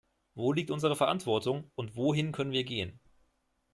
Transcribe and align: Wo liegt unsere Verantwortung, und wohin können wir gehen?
Wo 0.33 0.51
liegt 0.51 0.71
unsere 0.71 0.95
Verantwortung, 0.95 1.69
und 1.75 1.95
wohin 1.95 2.31
können 2.31 2.49
wir 2.53 2.63
gehen? 2.63 2.99